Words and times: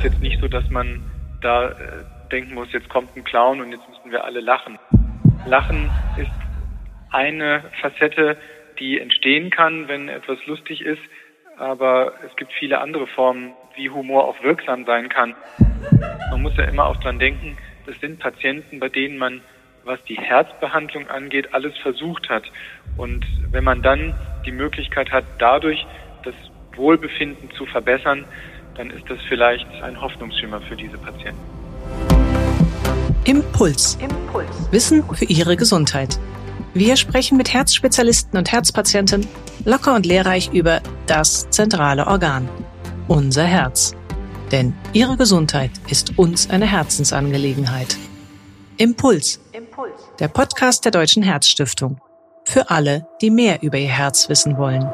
ist 0.00 0.12
jetzt 0.12 0.22
nicht 0.22 0.40
so, 0.40 0.48
dass 0.48 0.68
man 0.70 1.02
da 1.40 1.70
äh, 1.70 1.74
denken 2.32 2.54
muss, 2.54 2.72
jetzt 2.72 2.88
kommt 2.88 3.14
ein 3.16 3.24
Clown 3.24 3.60
und 3.60 3.70
jetzt 3.72 3.88
müssen 3.88 4.10
wir 4.10 4.24
alle 4.24 4.40
lachen. 4.40 4.78
Lachen 5.44 5.90
ist 6.16 6.30
eine 7.10 7.64
Facette, 7.80 8.36
die 8.78 8.98
entstehen 8.98 9.50
kann, 9.50 9.88
wenn 9.88 10.08
etwas 10.08 10.38
lustig 10.46 10.80
ist, 10.80 11.02
aber 11.58 12.14
es 12.26 12.34
gibt 12.36 12.52
viele 12.52 12.80
andere 12.80 13.06
Formen, 13.08 13.52
wie 13.76 13.90
Humor 13.90 14.26
auch 14.26 14.42
wirksam 14.42 14.84
sein 14.86 15.08
kann. 15.08 15.34
Man 16.30 16.42
muss 16.42 16.56
ja 16.56 16.64
immer 16.64 16.86
auch 16.86 16.96
dran 16.98 17.18
denken, 17.18 17.56
das 17.86 17.98
sind 18.00 18.20
Patienten, 18.20 18.80
bei 18.80 18.88
denen 18.88 19.18
man, 19.18 19.42
was 19.84 20.02
die 20.04 20.16
Herzbehandlung 20.16 21.08
angeht, 21.08 21.52
alles 21.52 21.76
versucht 21.78 22.28
hat. 22.28 22.44
Und 22.96 23.26
wenn 23.50 23.64
man 23.64 23.82
dann 23.82 24.14
die 24.46 24.52
Möglichkeit 24.52 25.10
hat, 25.10 25.24
dadurch 25.38 25.86
das 26.22 26.34
Wohlbefinden 26.74 27.50
zu 27.50 27.66
verbessern, 27.66 28.26
dann 28.80 28.88
ist 28.88 29.04
das 29.10 29.18
vielleicht 29.28 29.66
ein 29.82 30.00
Hoffnungsschimmer 30.00 30.58
für 30.62 30.74
diese 30.74 30.96
Patienten. 30.96 31.38
Impuls. 33.24 33.98
Impuls. 34.00 34.48
Wissen 34.70 35.04
für 35.12 35.26
Ihre 35.26 35.54
Gesundheit. 35.54 36.18
Wir 36.72 36.96
sprechen 36.96 37.36
mit 37.36 37.52
Herzspezialisten 37.52 38.38
und 38.38 38.50
Herzpatienten 38.50 39.28
locker 39.66 39.94
und 39.94 40.06
lehrreich 40.06 40.50
über 40.54 40.80
das 41.06 41.50
zentrale 41.50 42.06
Organ, 42.06 42.48
unser 43.06 43.44
Herz. 43.44 43.94
Denn 44.50 44.72
Ihre 44.94 45.18
Gesundheit 45.18 45.72
ist 45.90 46.18
uns 46.18 46.48
eine 46.48 46.66
Herzensangelegenheit. 46.66 47.98
Impuls. 48.78 49.40
Impuls. 49.52 50.08
Der 50.20 50.28
Podcast 50.28 50.86
der 50.86 50.92
Deutschen 50.92 51.22
Herzstiftung. 51.22 52.00
Für 52.46 52.70
alle, 52.70 53.06
die 53.20 53.30
mehr 53.30 53.62
über 53.62 53.76
ihr 53.76 53.88
Herz 53.88 54.30
wissen 54.30 54.56
wollen. 54.56 54.90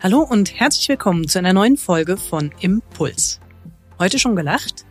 Hallo 0.00 0.20
und 0.20 0.60
herzlich 0.60 0.88
willkommen 0.88 1.26
zu 1.26 1.40
einer 1.40 1.52
neuen 1.52 1.76
Folge 1.76 2.16
von 2.16 2.52
Impuls. 2.60 3.40
Heute 3.98 4.20
schon 4.20 4.36
gelacht? 4.36 4.86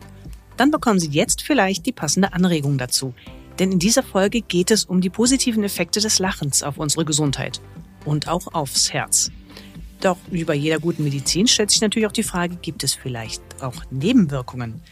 Dann 0.58 0.70
bekommen 0.70 1.00
Sie 1.00 1.08
jetzt 1.08 1.40
vielleicht 1.40 1.86
die 1.86 1.92
passende 1.92 2.34
Anregung 2.34 2.76
dazu. 2.76 3.14
Denn 3.58 3.72
in 3.72 3.78
dieser 3.78 4.02
Folge 4.02 4.42
geht 4.42 4.70
es 4.70 4.84
um 4.84 5.00
die 5.00 5.08
positiven 5.08 5.64
Effekte 5.64 6.00
des 6.00 6.18
Lachens 6.18 6.62
auf 6.62 6.76
unsere 6.76 7.06
Gesundheit 7.06 7.62
und 8.04 8.28
auch 8.28 8.52
aufs 8.52 8.92
Herz. 8.92 9.32
Doch 10.02 10.18
wie 10.30 10.44
bei 10.44 10.54
jeder 10.54 10.78
guten 10.78 11.04
Medizin 11.04 11.46
stellt 11.46 11.70
sich 11.70 11.80
natürlich 11.80 12.06
auch 12.06 12.12
die 12.12 12.22
Frage, 12.22 12.56
gibt 12.56 12.84
es 12.84 12.92
vielleicht 12.92 13.42
auch 13.62 13.82
Nebenwirkungen? 13.90 14.82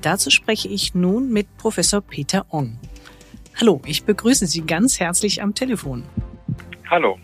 Dazu 0.00 0.30
spreche 0.30 0.68
ich 0.68 0.94
nun 0.94 1.32
mit 1.32 1.48
Professor 1.56 2.02
Peter 2.02 2.46
Ong. 2.50 2.78
Hallo, 3.58 3.82
ich 3.84 4.04
begrüße 4.04 4.46
Sie 4.46 4.60
ganz 4.60 5.00
herzlich 5.00 5.42
am 5.42 5.56
Telefon. 5.56 6.04
Hallo. 6.88 7.18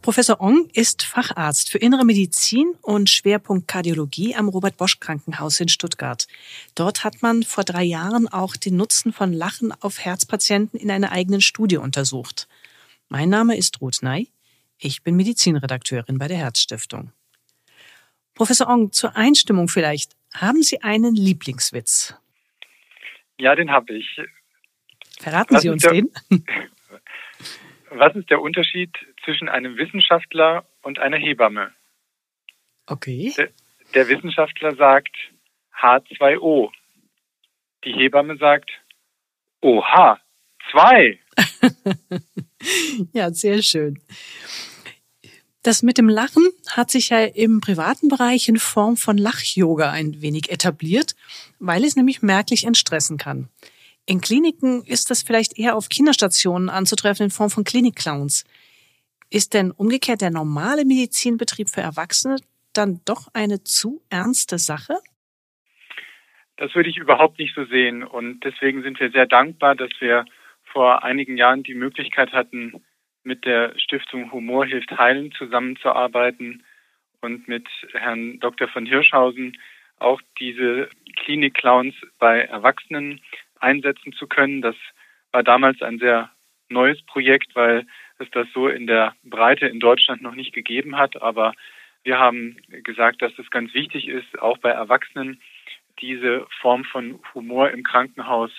Professor 0.00 0.40
Ong 0.40 0.70
ist 0.72 1.02
Facharzt 1.02 1.70
für 1.70 1.78
Innere 1.78 2.04
Medizin 2.04 2.74
und 2.82 3.10
Schwerpunkt 3.10 3.66
Kardiologie 3.66 4.34
am 4.36 4.48
Robert 4.48 4.76
Bosch 4.76 5.00
Krankenhaus 5.00 5.58
in 5.60 5.68
Stuttgart. 5.68 6.26
Dort 6.76 7.04
hat 7.04 7.20
man 7.20 7.42
vor 7.42 7.64
drei 7.64 7.82
Jahren 7.82 8.28
auch 8.28 8.56
den 8.56 8.76
Nutzen 8.76 9.12
von 9.12 9.32
Lachen 9.32 9.72
auf 9.82 9.98
Herzpatienten 9.98 10.78
in 10.78 10.90
einer 10.90 11.10
eigenen 11.10 11.40
Studie 11.40 11.78
untersucht. 11.78 12.48
Mein 13.08 13.28
Name 13.28 13.56
ist 13.56 13.80
Ruth 13.80 14.02
Ney. 14.02 14.28
Ich 14.78 15.02
bin 15.02 15.16
Medizinredakteurin 15.16 16.18
bei 16.18 16.28
der 16.28 16.38
Herzstiftung. 16.38 17.12
Professor 18.34 18.68
Ong, 18.68 18.92
zur 18.92 19.16
Einstimmung 19.16 19.68
vielleicht. 19.68 20.12
Haben 20.32 20.62
Sie 20.62 20.80
einen 20.80 21.16
Lieblingswitz? 21.16 22.14
Ja, 23.36 23.56
den 23.56 23.72
habe 23.72 23.94
ich. 23.94 24.06
Verraten 25.18 25.56
Was 25.56 25.62
Sie 25.62 25.68
uns 25.70 25.82
der, 25.82 25.92
den? 25.92 26.10
Was 27.90 28.14
ist 28.14 28.30
der 28.30 28.40
Unterschied 28.40 28.92
zwischen 29.28 29.50
einem 29.50 29.76
Wissenschaftler 29.76 30.64
und 30.80 30.98
einer 31.00 31.18
Hebamme? 31.18 31.70
Okay. 32.86 33.34
Der, 33.36 33.50
der 33.92 34.08
Wissenschaftler 34.08 34.74
sagt 34.74 35.14
H2O. 35.78 36.70
Die 37.84 37.92
Hebamme 37.92 38.38
sagt 38.38 38.70
OH, 39.60 40.16
zwei. 40.70 41.18
ja, 43.12 43.30
sehr 43.30 43.62
schön. 43.62 44.00
Das 45.62 45.82
mit 45.82 45.98
dem 45.98 46.08
Lachen 46.08 46.48
hat 46.66 46.90
sich 46.90 47.10
ja 47.10 47.22
im 47.22 47.60
privaten 47.60 48.08
Bereich 48.08 48.48
in 48.48 48.56
Form 48.56 48.96
von 48.96 49.18
Lach-Yoga 49.18 49.90
ein 49.90 50.22
wenig 50.22 50.50
etabliert, 50.50 51.14
weil 51.58 51.84
es 51.84 51.96
nämlich 51.96 52.22
merklich 52.22 52.64
entstressen 52.64 53.18
kann. 53.18 53.50
In 54.06 54.22
Kliniken 54.22 54.84
ist 54.84 55.10
das 55.10 55.22
vielleicht 55.22 55.58
eher 55.58 55.76
auf 55.76 55.90
Kinderstationen 55.90 56.70
anzutreffen 56.70 57.24
in 57.24 57.30
Form 57.30 57.50
von 57.50 57.64
Klinikclowns. 57.64 58.46
Ist 59.30 59.54
denn 59.54 59.70
umgekehrt 59.70 60.22
der 60.22 60.30
normale 60.30 60.84
Medizinbetrieb 60.84 61.68
für 61.68 61.82
Erwachsene 61.82 62.36
dann 62.72 63.00
doch 63.04 63.28
eine 63.34 63.62
zu 63.62 64.00
ernste 64.08 64.58
Sache? 64.58 64.94
Das 66.56 66.74
würde 66.74 66.88
ich 66.88 66.96
überhaupt 66.96 67.38
nicht 67.38 67.54
so 67.54 67.64
sehen. 67.66 68.02
Und 68.02 68.40
deswegen 68.40 68.82
sind 68.82 68.98
wir 68.98 69.10
sehr 69.10 69.26
dankbar, 69.26 69.74
dass 69.74 69.90
wir 70.00 70.24
vor 70.64 71.04
einigen 71.04 71.36
Jahren 71.36 71.62
die 71.62 71.74
Möglichkeit 71.74 72.32
hatten, 72.32 72.82
mit 73.22 73.44
der 73.44 73.78
Stiftung 73.78 74.32
Humor 74.32 74.64
hilft 74.64 74.90
heilen 74.96 75.32
zusammenzuarbeiten 75.32 76.64
und 77.20 77.46
mit 77.48 77.68
Herrn 77.92 78.38
Dr. 78.40 78.68
von 78.68 78.86
Hirschhausen 78.86 79.58
auch 79.98 80.20
diese 80.38 80.88
Klinik-Clowns 81.16 81.94
bei 82.18 82.40
Erwachsenen 82.42 83.20
einsetzen 83.60 84.12
zu 84.12 84.26
können. 84.26 84.62
Das 84.62 84.76
war 85.32 85.42
damals 85.42 85.82
ein 85.82 85.98
sehr 85.98 86.30
neues 86.68 87.00
Projekt, 87.02 87.54
weil 87.54 87.86
es 88.18 88.28
das 88.32 88.46
so 88.52 88.68
in 88.68 88.86
der 88.86 89.14
Breite 89.24 89.66
in 89.66 89.80
Deutschland 89.80 90.22
noch 90.22 90.34
nicht 90.34 90.52
gegeben 90.52 90.96
hat. 90.96 91.20
Aber 91.22 91.52
wir 92.04 92.18
haben 92.18 92.56
gesagt, 92.84 93.22
dass 93.22 93.32
es 93.38 93.50
ganz 93.50 93.74
wichtig 93.74 94.08
ist, 94.08 94.38
auch 94.40 94.58
bei 94.58 94.70
Erwachsenen 94.70 95.40
diese 96.00 96.46
Form 96.60 96.84
von 96.84 97.20
Humor 97.34 97.70
im 97.70 97.82
Krankenhaus 97.82 98.50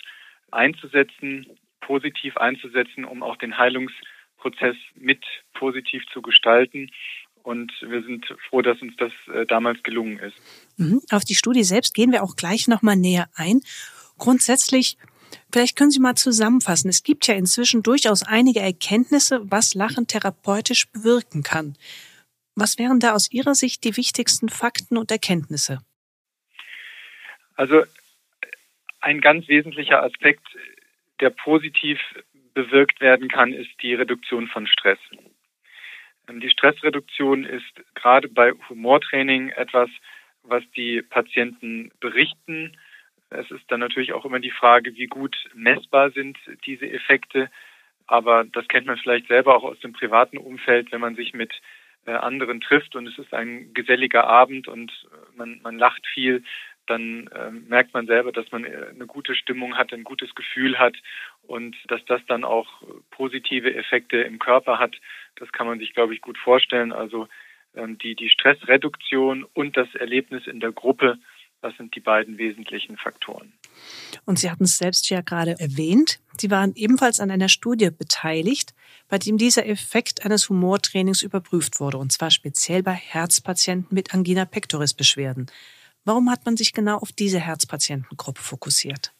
einzusetzen, 0.52 1.46
positiv 1.82 2.38
einzusetzen, 2.38 3.06
um 3.06 3.24
auch 3.24 3.38
den 3.38 3.58
Heilungsprozess 3.58 4.76
mit 4.96 5.24
positiv 5.54 6.04
zu 6.14 6.22
gestalten. 6.22 6.92
Und 7.44 7.72
wir 7.82 8.04
sind 8.04 8.26
froh, 8.50 8.62
dass 8.62 8.82
uns 8.82 8.96
das 8.98 9.12
äh, 9.34 9.46
damals 9.46 9.82
gelungen 9.84 10.20
ist. 10.20 10.36
Mhm. 10.78 11.02
Auf 11.12 11.24
die 11.24 11.36
Studie 11.36 11.64
selbst 11.64 11.94
gehen 11.96 12.12
wir 12.12 12.24
auch 12.24 12.36
gleich 12.36 12.68
nochmal 12.68 12.98
näher 12.98 13.30
ein. 13.36 13.62
Grundsätzlich, 14.18 14.98
vielleicht 15.52 15.78
können 15.78 15.92
Sie 15.92 16.00
mal 16.00 16.16
zusammenfassen. 16.16 16.90
Es 16.90 17.04
gibt 17.04 17.28
ja 17.28 17.36
inzwischen 17.36 17.84
durchaus 17.84 18.24
einige 18.24 18.60
Erkenntnisse, 18.60 19.42
was 19.44 19.74
Lachen 19.74 20.08
therapeutisch 20.08 20.90
bewirken 20.92 21.44
kann. 21.44 21.78
Was 22.56 22.78
wären 22.78 23.00
da 23.00 23.14
aus 23.14 23.32
Ihrer 23.32 23.56
Sicht 23.56 23.84
die 23.84 23.96
wichtigsten 23.96 24.50
Fakten 24.50 24.98
und 24.98 25.12
Erkenntnisse? 25.12 25.80
Also 27.56 27.84
ein 29.02 29.22
ganz 29.22 29.48
wesentlicher 29.48 30.04
Aspekt, 30.04 30.46
der 31.20 31.30
positiv 31.30 32.00
bewirkt 32.54 33.02
werden 33.02 33.30
kann, 33.30 33.54
ist 33.54 33.72
die 33.82 33.94
Reduktion 33.94 34.48
von 34.48 34.68
Stress. 34.68 35.00
Ähm, 36.28 36.40
die 36.40 36.50
Stressreduktion 36.50 37.46
ist 37.46 37.74
gerade 37.96 38.28
bei 38.28 38.52
Humortraining 38.70 39.50
etwas, 39.50 39.90
was 40.44 40.64
die 40.76 41.02
Patienten 41.02 41.92
berichten, 42.00 42.78
es 43.30 43.52
ist 43.52 43.64
dann 43.70 43.80
natürlich 43.80 44.14
auch 44.14 44.26
immer 44.26 44.40
die 44.40 44.52
Frage, 44.52 44.96
wie 44.96 45.08
gut 45.08 45.36
messbar 45.54 46.12
sind 46.12 46.38
diese 46.66 46.90
Effekte. 46.90 47.50
Aber 48.08 48.44
das 48.44 48.68
kennt 48.68 48.88
man 48.88 48.98
vielleicht 48.98 49.28
selber 49.28 49.56
auch 49.56 49.64
aus 49.64 49.80
dem 49.82 49.94
privaten 49.94 50.38
Umfeld, 50.38 50.92
wenn 50.92 51.02
man 51.02 51.16
sich 51.16 51.34
mit 51.34 51.54
äh, 52.06 52.12
anderen 52.12 52.60
trifft 52.62 52.96
und 52.96 53.08
es 53.08 53.18
ist 53.20 53.34
ein 53.34 53.74
geselliger 53.74 54.26
Abend 54.26 54.68
und 54.68 54.92
äh, 55.12 55.38
man, 55.38 55.60
man 55.62 55.78
lacht 55.78 56.06
viel, 56.08 56.44
dann 56.88 57.28
äh, 57.28 57.52
merkt 57.52 57.94
man 57.94 58.08
selber, 58.08 58.32
dass 58.32 58.52
man 58.52 58.66
äh, 58.66 58.88
eine 58.90 59.06
gute 59.06 59.36
Stimmung 59.36 59.78
hat, 59.78 59.94
ein 59.94 60.04
gutes 60.04 60.34
Gefühl 60.34 60.80
hat 60.80 60.96
und 61.44 61.76
dass 61.88 62.04
das 62.06 62.22
dann 62.28 62.44
auch 62.44 62.82
positive 63.12 63.76
Effekte 63.76 64.18
im 64.18 64.40
Körper 64.40 64.80
hat. 64.80 64.96
Das 65.36 65.52
kann 65.52 65.68
man 65.68 65.78
sich, 65.78 65.94
glaube 65.94 66.16
ich, 66.16 66.22
gut 66.22 66.38
vorstellen. 66.38 66.92
Also 66.92 67.28
ähm, 67.76 68.00
die, 68.00 68.16
die 68.16 68.30
Stressreduktion 68.30 69.46
und 69.54 69.78
das 69.78 69.94
Erlebnis 69.94 70.48
in 70.48 70.60
der 70.60 70.72
Gruppe 70.72 71.20
das 71.62 71.76
sind 71.78 71.96
die 71.96 72.00
beiden 72.00 72.38
wesentlichen 72.38 72.98
Faktoren. 72.98 73.54
Und 74.26 74.40
Sie 74.40 74.50
hatten 74.50 74.64
es 74.64 74.78
selbst 74.78 75.10
ja 75.10 75.22
gerade 75.22 75.56
erwähnt. 75.60 76.20
Sie 76.38 76.52
waren 76.52 76.74
ebenfalls 76.76 77.20
an 77.20 77.32
einer 77.32 77.50
Studie 77.50 77.90
beteiligt, 77.92 78.74
bei 79.10 79.18
dem 79.18 79.38
dieser 79.38 79.66
Effekt 79.66 80.26
eines 80.26 80.50
Humortrainings 80.50 81.22
überprüft 81.22 81.80
wurde, 81.80 81.98
und 81.98 82.12
zwar 82.12 82.32
speziell 82.32 82.84
bei 82.84 82.94
Herzpatienten 82.94 83.94
mit 83.94 84.14
Angina 84.14 84.46
pectoris 84.46 84.94
Beschwerden. 84.94 85.48
Warum 86.06 86.30
hat 86.32 86.46
man 86.46 86.58
sich 86.58 86.74
genau 86.74 86.98
auf 86.98 87.12
diese 87.12 87.40
Herzpatientengruppe 87.40 88.42
fokussiert? 88.42 89.14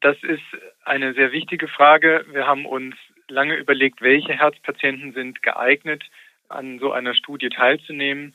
Das 0.00 0.16
ist 0.22 0.42
eine 0.84 1.14
sehr 1.14 1.30
wichtige 1.30 1.68
Frage. 1.68 2.24
Wir 2.32 2.46
haben 2.46 2.66
uns 2.66 2.96
lange 3.28 3.54
überlegt, 3.54 4.02
welche 4.02 4.32
Herzpatienten 4.32 5.12
sind 5.12 5.42
geeignet, 5.42 6.02
an 6.48 6.78
so 6.80 6.92
einer 6.92 7.14
Studie 7.14 7.48
teilzunehmen 7.48 8.34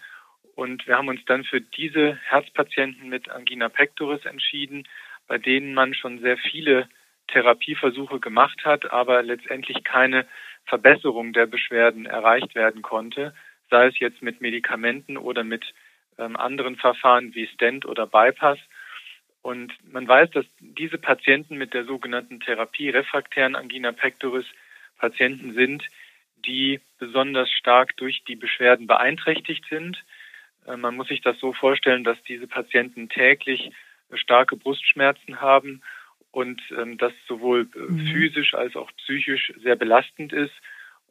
und 0.57 0.87
wir 0.87 0.97
haben 0.97 1.07
uns 1.07 1.23
dann 1.25 1.43
für 1.43 1.61
diese 1.61 2.15
Herzpatienten 2.23 3.09
mit 3.09 3.29
Angina 3.29 3.69
pectoris 3.69 4.25
entschieden, 4.25 4.87
bei 5.27 5.37
denen 5.37 5.75
man 5.75 5.93
schon 5.93 6.17
sehr 6.19 6.35
viele 6.35 6.89
Therapieversuche 7.27 8.19
gemacht 8.19 8.65
hat, 8.65 8.91
aber 8.91 9.21
letztendlich 9.21 9.83
keine 9.83 10.25
Verbesserung 10.65 11.31
der 11.31 11.45
Beschwerden 11.45 12.07
erreicht 12.07 12.55
werden 12.55 12.81
konnte, 12.81 13.35
sei 13.69 13.85
es 13.85 13.99
jetzt 13.99 14.23
mit 14.23 14.41
Medikamenten 14.41 15.15
oder 15.15 15.43
mit 15.43 15.63
ähm, 16.17 16.35
anderen 16.35 16.75
Verfahren 16.75 17.35
wie 17.35 17.45
Stent 17.45 17.85
oder 17.85 18.07
Bypass. 18.07 18.57
Und 19.43 19.71
man 19.93 20.07
weiß, 20.07 20.31
dass 20.31 20.45
diese 20.59 20.97
Patienten 20.97 21.57
mit 21.57 21.75
der 21.75 21.85
sogenannten 21.85 22.39
Therapie 22.39 22.89
refraktären 22.89 23.55
Angina 23.55 23.91
pectoris 23.91 24.47
Patienten 24.97 25.53
sind, 25.53 25.83
die 26.47 26.79
besonders 26.97 27.51
stark 27.51 27.95
durch 27.97 28.23
die 28.23 28.35
Beschwerden 28.35 28.87
beeinträchtigt 28.87 29.65
sind. 29.69 30.03
Äh, 30.67 30.77
man 30.77 30.95
muss 30.95 31.07
sich 31.07 31.21
das 31.21 31.39
so 31.39 31.53
vorstellen, 31.53 32.03
dass 32.03 32.21
diese 32.23 32.47
Patienten 32.47 33.09
täglich 33.09 33.71
starke 34.13 34.55
Brustschmerzen 34.55 35.41
haben 35.41 35.81
und 36.31 36.61
ähm, 36.77 36.97
das 36.97 37.13
sowohl 37.27 37.67
äh, 37.75 37.79
mhm. 37.79 38.07
physisch 38.07 38.53
als 38.53 38.75
auch 38.75 38.91
psychisch 38.97 39.53
sehr 39.61 39.75
belastend 39.75 40.33
ist 40.33 40.53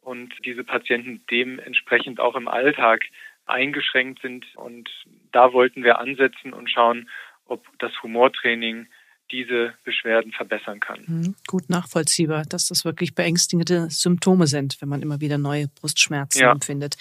und 0.01 0.33
diese 0.45 0.63
Patienten 0.63 1.21
dementsprechend 1.29 2.19
auch 2.19 2.35
im 2.35 2.47
Alltag 2.47 3.01
eingeschränkt 3.45 4.21
sind. 4.21 4.45
Und 4.55 4.89
da 5.31 5.53
wollten 5.53 5.83
wir 5.83 5.99
ansetzen 5.99 6.53
und 6.53 6.69
schauen, 6.69 7.09
ob 7.45 7.65
das 7.79 7.91
Humortraining 8.01 8.87
diese 9.31 9.73
Beschwerden 9.83 10.31
verbessern 10.31 10.79
kann. 10.79 11.03
Mhm, 11.05 11.35
gut 11.47 11.69
nachvollziehbar, 11.69 12.43
dass 12.43 12.67
das 12.67 12.85
wirklich 12.85 13.13
beängstigende 13.13 13.89
Symptome 13.89 14.47
sind, 14.47 14.81
wenn 14.81 14.87
man 14.87 15.01
immer 15.01 15.19
wieder 15.19 15.37
neue 15.37 15.67
Brustschmerzen 15.67 16.39
ja. 16.41 16.51
empfindet. 16.51 16.95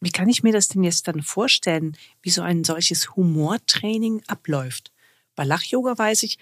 Wie 0.00 0.10
kann 0.10 0.28
ich 0.28 0.42
mir 0.42 0.52
das 0.52 0.68
denn 0.68 0.84
jetzt 0.84 1.08
dann 1.08 1.22
vorstellen, 1.22 1.96
wie 2.22 2.30
so 2.30 2.42
ein 2.42 2.64
solches 2.64 3.16
Humortraining 3.16 4.22
abläuft? 4.28 4.92
Bei 5.34 5.44
Lach-Yoga 5.44 5.98
weiß 5.98 6.22
ich, 6.22 6.38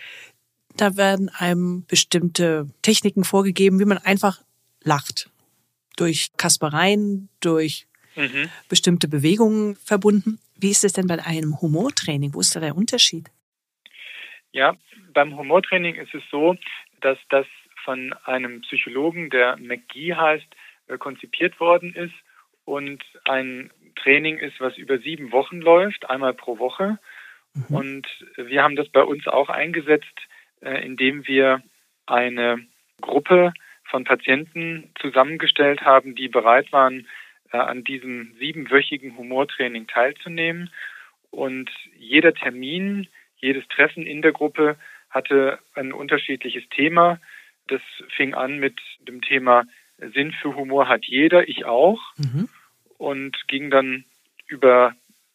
da 0.77 0.97
werden 0.97 1.31
einem 1.31 1.87
bestimmte 1.87 2.69
Techniken 2.83 3.25
vorgegeben, 3.25 3.81
wie 3.81 3.87
man 3.87 3.99
einfach 3.99 4.43
lacht. 4.83 5.31
Durch 5.97 6.33
Kaspereien, 6.37 7.31
durch 7.41 7.87
mhm. 8.15 8.51
bestimmte 8.69 9.09
Bewegungen 9.09 9.77
verbunden. 9.77 10.39
Wie 10.55 10.71
ist 10.71 10.85
es 10.85 10.93
denn 10.93 11.07
bei 11.07 11.23
einem 11.25 11.61
Humortraining? 11.61 12.35
Wo 12.35 12.41
ist 12.41 12.55
da 12.55 12.61
der 12.61 12.77
Unterschied? 12.77 13.31
Ja, 14.53 14.77
beim 15.15 15.37
Humortraining 15.37 15.95
ist 15.95 16.15
es 16.15 16.23
so, 16.31 16.57
dass 17.01 17.19
das 17.31 17.47
von 17.85 18.13
einem 18.25 18.61
Psychologen, 18.63 19.31
der 19.31 19.57
McGee 19.57 20.15
heißt, 20.15 20.47
äh, 20.89 20.99
konzipiert 20.99 21.59
worden 21.61 21.95
ist 21.95 22.15
und 22.67 23.03
ein 23.25 23.71
Training 23.95 24.39
ist, 24.39 24.61
was 24.61 24.77
über 24.77 24.99
sieben 24.99 25.33
Wochen 25.33 25.61
läuft, 25.61 26.11
einmal 26.11 26.35
pro 26.35 26.59
Woche. 26.59 26.99
Mhm. 27.55 27.75
Und 27.75 28.07
wir 28.37 28.63
haben 28.63 28.77
das 28.77 28.89
bei 28.89 29.03
uns 29.03 29.27
auch 29.27 29.49
eingesetzt, 29.49 30.19
äh, 30.61 30.85
indem 30.85 31.27
wir 31.27 31.63
eine 32.05 32.67
Gruppe 33.01 33.55
von 33.85 34.05
Patienten 34.05 34.91
zusammengestellt 35.01 35.83
haben, 35.83 36.15
die 36.15 36.29
bereit 36.29 36.73
waren, 36.73 37.07
äh, 37.53 37.57
an 37.57 37.85
diesem 37.85 38.35
siebenwöchigen 38.39 39.17
Humortraining 39.17 39.87
teilzunehmen. 39.87 40.71
Und 41.31 41.71
jeder 41.97 42.35
Termin, 42.35 43.09
jedes 43.37 43.67
Treffen 43.69 44.07
in 44.07 44.23
der 44.23 44.33
Gruppe 44.33 44.77
hatte 45.09 45.61
ein 45.75 45.93
unterschiedliches 45.93 46.69
Thema. 46.71 47.21
Das 47.69 47.81
fing 48.17 48.35
an 48.35 48.59
mit 48.59 48.81
dem 49.07 49.23
Thema 49.23 49.65
Sinn 49.99 50.33
für 50.33 50.55
Humor 50.55 50.89
hat 50.89 51.05
jeder, 51.07 51.49
ich 51.49 51.65
auch. 51.65 52.01
Mhm. 52.17 52.49
Und 52.99 53.37
ging 53.49 53.71
dann 53.71 54.05
über 54.47 54.95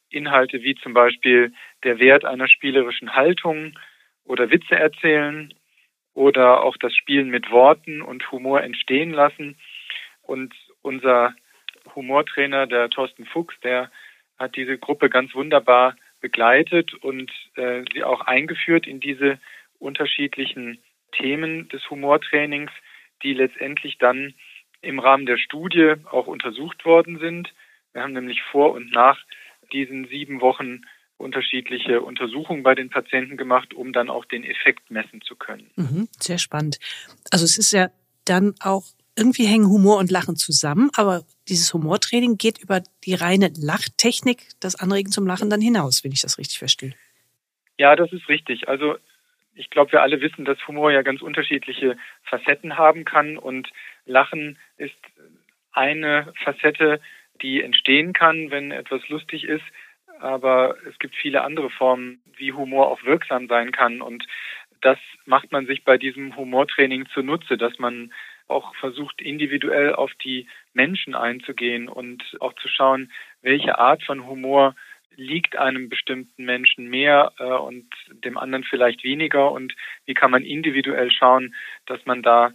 Inhalte 0.09 0.61
wie 0.63 0.75
zum 0.75 0.93
Beispiel 0.93 1.53
der 1.83 1.99
Wert 1.99 2.25
einer 2.25 2.47
spielerischen 2.47 3.15
Haltung 3.15 3.77
oder 4.25 4.51
Witze 4.51 4.75
erzählen 4.75 5.53
oder 6.13 6.63
auch 6.63 6.75
das 6.77 6.93
Spielen 6.95 7.29
mit 7.29 7.49
Worten 7.51 8.01
und 8.01 8.31
Humor 8.31 8.61
entstehen 8.61 9.11
lassen. 9.11 9.57
Und 10.21 10.53
unser 10.81 11.33
Humortrainer, 11.95 12.67
der 12.67 12.89
Thorsten 12.89 13.25
Fuchs, 13.25 13.59
der 13.61 13.91
hat 14.37 14.55
diese 14.55 14.77
Gruppe 14.77 15.09
ganz 15.09 15.33
wunderbar 15.33 15.95
begleitet 16.19 16.93
und 16.93 17.31
äh, 17.55 17.83
sie 17.93 18.03
auch 18.03 18.21
eingeführt 18.21 18.87
in 18.87 18.99
diese 18.99 19.39
unterschiedlichen 19.79 20.79
Themen 21.11 21.67
des 21.69 21.89
Humortrainings, 21.89 22.71
die 23.23 23.33
letztendlich 23.33 23.97
dann 23.97 24.33
im 24.81 25.00
Rahmen 25.00 25.25
der 25.25 25.38
Studie 25.38 25.95
auch 26.10 26.28
untersucht 26.28 26.86
worden 26.86 27.19
sind. 27.19 27.54
Wir 27.94 28.04
haben 28.04 28.13
nämlich 28.13 28.42
vor 28.51 28.74
und 28.74 28.92
nach 28.92 29.19
diesen 29.72 30.07
sieben 30.07 30.42
Wochen 30.42 30.81
unterschiedliche 31.18 32.01
Untersuchungen 32.01 32.63
bei 32.63 32.75
den 32.75 32.89
Patienten 32.89 33.38
gemacht, 33.38 33.74
um 33.74 33.94
dann 33.94 34.10
auch 34.10 34.25
den 34.25 34.44
Effekt 34.44 34.89
messen 34.89 35.22
zu 35.22 35.36
können. 35.36 35.69
Mhm, 35.75 36.07
sehr 36.19 36.39
spannend. 36.39 36.80
Also 37.31 37.45
es 37.45 37.57
ist 37.57 37.72
ja 37.72 37.89
dann 38.25 38.56
auch 38.60 38.86
irgendwie 39.16 39.45
hängen 39.45 39.68
Humor 39.68 39.98
und 39.98 40.10
Lachen 40.10 40.36
zusammen, 40.36 40.89
aber 40.95 41.24
dieses 41.48 41.74
Humortraining 41.74 42.38
geht 42.38 42.60
über 42.60 42.81
die 43.06 43.13
reine 43.13 43.51
Lachtechnik, 43.56 44.48
das 44.60 44.75
Anregen 44.75 45.12
zum 45.12 45.28
Lachen 45.28 45.50
dann 45.50 45.62
hinaus, 45.62 46.04
wenn 46.04 46.12
ich 46.12 46.22
das 46.22 46.38
richtig 46.38 46.60
verstehe. 46.60 46.94
Ja, 47.78 47.95
das 47.95 48.12
ist 48.13 48.28
richtig. 48.30 48.68
Also 48.68 48.95
ich 49.54 49.69
glaube, 49.69 49.92
wir 49.92 50.01
alle 50.01 50.22
wissen, 50.22 50.45
dass 50.45 50.66
Humor 50.68 50.92
ja 50.92 51.01
ganz 51.01 51.22
unterschiedliche 51.22 51.98
Facetten 52.24 52.78
haben 52.78 53.06
kann 53.06 53.38
und 53.38 53.69
Lachen 54.06 54.57
ist 54.77 54.95
eine 55.71 56.33
Facette, 56.44 57.01
die 57.42 57.62
entstehen 57.62 58.13
kann, 58.13 58.51
wenn 58.51 58.71
etwas 58.71 59.07
lustig 59.09 59.44
ist. 59.44 59.63
Aber 60.19 60.75
es 60.88 60.98
gibt 61.00 61.15
viele 61.15 61.44
andere 61.44 61.69
Formen, 61.69 62.21
wie 62.38 62.53
Humor 62.53 62.89
auch 62.89 63.03
wirksam 63.03 63.48
sein 63.48 63.71
kann. 63.71 64.01
Und 64.01 64.25
das 64.81 65.00
macht 65.25 65.51
man 65.51 65.65
sich 65.65 65.83
bei 65.83 65.98
diesem 65.98 66.36
Humortraining 66.36 67.07
zunutze, 67.13 67.57
dass 67.57 67.77
man 67.80 68.12
auch 68.48 68.75
versucht, 68.75 69.21
individuell 69.21 69.95
auf 69.95 70.12
die 70.24 70.47
Menschen 70.74 71.15
einzugehen 71.15 71.88
und 71.88 72.24
auch 72.39 72.54
zu 72.54 72.68
schauen, 72.68 73.12
welche 73.42 73.80
Art 73.80 74.04
von 74.04 74.27
Humor 74.27 74.75
liegt 75.15 75.57
einem 75.57 75.89
bestimmten 75.89 76.45
Menschen 76.45 76.89
mehr 76.89 77.33
äh, 77.38 77.44
und 77.44 77.86
dem 78.24 78.38
anderen 78.38 78.63
vielleicht 78.63 79.04
weniger 79.04 79.51
und 79.51 79.74
wie 80.06 80.13
kann 80.13 80.31
man 80.31 80.44
individuell 80.44 81.12
schauen, 81.12 81.54
dass 81.86 82.06
man 82.06 82.21
da 82.21 82.51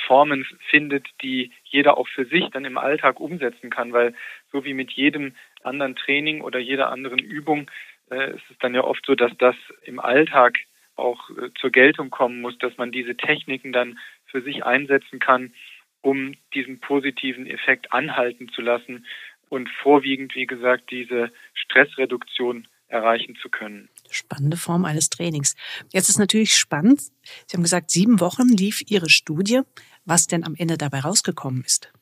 Formen 0.00 0.46
findet, 0.70 1.06
die 1.22 1.52
jeder 1.64 1.98
auch 1.98 2.08
für 2.08 2.24
sich 2.24 2.48
dann 2.50 2.64
im 2.64 2.78
Alltag 2.78 3.20
umsetzen 3.20 3.70
kann, 3.70 3.92
weil 3.92 4.14
so 4.52 4.64
wie 4.64 4.74
mit 4.74 4.90
jedem 4.92 5.34
anderen 5.62 5.96
Training 5.96 6.40
oder 6.40 6.58
jeder 6.58 6.90
anderen 6.90 7.18
Übung 7.18 7.70
äh, 8.10 8.34
ist 8.34 8.44
es 8.50 8.58
dann 8.60 8.74
ja 8.74 8.84
oft 8.84 9.04
so, 9.06 9.14
dass 9.14 9.32
das 9.38 9.56
im 9.82 9.98
Alltag 10.00 10.58
auch 10.96 11.30
äh, 11.30 11.50
zur 11.60 11.70
Geltung 11.70 12.10
kommen 12.10 12.40
muss, 12.40 12.56
dass 12.58 12.76
man 12.76 12.92
diese 12.92 13.16
Techniken 13.16 13.72
dann 13.72 13.98
für 14.26 14.42
sich 14.42 14.64
einsetzen 14.64 15.18
kann, 15.18 15.54
um 16.02 16.34
diesen 16.52 16.80
positiven 16.80 17.46
Effekt 17.46 17.92
anhalten 17.92 18.48
zu 18.48 18.60
lassen 18.60 19.06
und 19.48 19.68
vorwiegend, 19.82 20.34
wie 20.34 20.46
gesagt, 20.46 20.90
diese 20.90 21.32
Stressreduktion 21.54 22.68
erreichen 22.88 23.36
zu 23.40 23.48
können. 23.48 23.88
Spannende 24.10 24.56
Form 24.56 24.84
eines 24.84 25.10
Trainings. 25.10 25.56
Jetzt 25.92 26.08
ist 26.08 26.18
natürlich 26.18 26.54
spannend. 26.54 27.00
Sie 27.46 27.56
haben 27.56 27.62
gesagt, 27.62 27.90
sieben 27.90 28.20
Wochen 28.20 28.48
lief 28.48 28.82
Ihre 28.86 29.08
Studie. 29.08 29.62
Was 30.04 30.26
denn 30.26 30.44
am 30.44 30.54
Ende 30.58 30.76
dabei 30.76 31.00
rausgekommen 31.00 31.62
ist? 31.64 31.92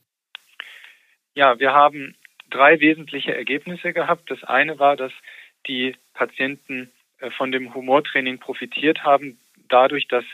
Ja, 1.34 1.58
wir 1.58 1.72
haben 1.72 2.14
drei 2.50 2.80
wesentliche 2.80 3.34
Ergebnisse 3.34 3.92
gehabt. 3.92 4.30
Das 4.30 4.42
eine 4.44 4.78
war, 4.78 4.96
dass 4.96 5.12
die 5.66 5.96
Patienten 6.14 6.90
äh, 7.18 7.30
von 7.30 7.52
dem 7.52 7.74
Humortraining 7.74 8.38
profitiert 8.38 9.04
haben, 9.04 9.38
dadurch, 9.68 10.08
dass 10.08 10.24